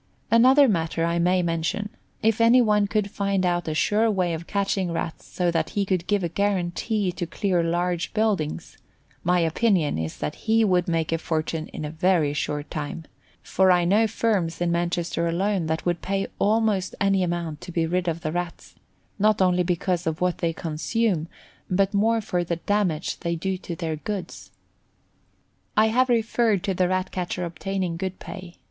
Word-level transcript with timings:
Another 0.31 0.67
matter 0.67 1.05
I 1.05 1.19
may 1.19 1.43
mention. 1.43 1.89
If 2.23 2.41
any 2.41 2.59
one 2.59 2.87
could 2.87 3.11
find 3.11 3.45
out 3.45 3.67
a 3.67 3.75
sure 3.75 4.09
way 4.09 4.33
of 4.33 4.47
catching 4.47 4.91
Rats 4.91 5.25
so 5.27 5.51
that 5.51 5.69
he 5.77 5.85
could 5.85 6.07
give 6.07 6.23
a 6.23 6.27
guarantee 6.27 7.11
to 7.11 7.27
clear 7.27 7.61
large 7.61 8.11
buildings, 8.15 8.79
my 9.23 9.41
opinion 9.41 9.99
is 9.99 10.17
that 10.17 10.49
he 10.49 10.65
would 10.65 10.87
make 10.87 11.11
a 11.11 11.19
fortune 11.19 11.67
in 11.67 11.85
a 11.85 11.91
very 11.91 12.33
short 12.33 12.71
time; 12.71 13.03
for 13.43 13.69
I 13.71 13.85
know 13.85 14.07
firms 14.07 14.59
in 14.59 14.71
Manchester 14.71 15.27
alone 15.27 15.67
that 15.67 15.85
would 15.85 16.01
pay 16.01 16.25
almost 16.39 16.95
any 16.99 17.21
amount 17.21 17.61
to 17.61 17.71
be 17.71 17.85
rid 17.85 18.07
of 18.07 18.21
the 18.21 18.31
Rats; 18.31 18.73
not 19.19 19.39
only 19.39 19.61
because 19.61 20.07
of 20.07 20.19
what 20.19 20.39
they 20.39 20.51
consume, 20.51 21.27
but 21.69 21.93
more 21.93 22.21
for 22.21 22.43
the 22.43 22.55
damage 22.55 23.19
they 23.19 23.35
do 23.35 23.55
to 23.59 23.75
their 23.75 23.97
goods. 23.97 24.49
I 25.77 25.89
have 25.89 26.09
referred 26.09 26.63
to 26.63 26.73
the 26.73 26.87
Rat 26.87 27.11
catcher 27.11 27.45
obtaining 27.45 27.97
good 27.97 28.17
pay. 28.17 28.55